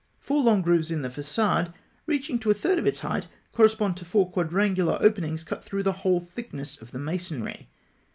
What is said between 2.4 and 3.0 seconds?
a third of